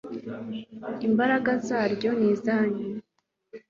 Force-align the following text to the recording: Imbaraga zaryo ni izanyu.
Imbaraga 1.07 1.51
zaryo 1.67 2.09
ni 2.19 2.27
izanyu. 2.33 2.85